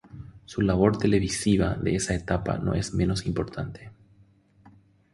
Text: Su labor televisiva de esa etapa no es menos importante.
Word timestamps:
Su 0.45 0.63
labor 0.63 0.97
televisiva 0.97 1.75
de 1.75 1.93
esa 1.95 2.15
etapa 2.15 2.57
no 2.57 2.73
es 2.73 2.91
menos 2.95 3.27
importante. 3.27 3.91